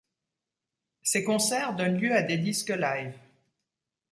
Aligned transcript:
Ces 1.03 1.23
concerts 1.23 1.75
donnent 1.75 1.99
lieu 1.99 2.15
à 2.15 2.23
des 2.23 2.39
disques 2.39 2.73
live. 2.75 3.13